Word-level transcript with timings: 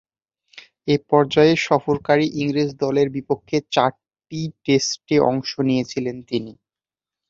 এ 0.87 1.05
পর্যায়ে 1.09 1.53
সফরকারী 1.67 2.25
ইংরেজ 2.41 2.69
দলের 2.83 3.07
বিপক্ষে 3.15 3.57
চারটি 3.73 4.41
টেস্টে 4.63 5.15
অংশ 5.29 5.49
নিয়েছিলেন 5.67 6.17
তিনি। 6.29 6.53